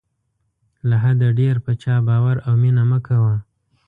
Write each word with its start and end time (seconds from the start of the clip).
له 0.89 0.95
حده 1.03 1.29
ډېر 1.39 1.55
په 1.65 1.71
چا 1.81 1.95
باور 2.07 2.37
او 2.47 2.53
مینه 2.61 2.83
مه 2.91 2.99
کوه. 3.07 3.35